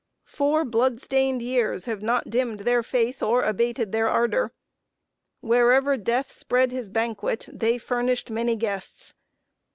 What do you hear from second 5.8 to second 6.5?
Death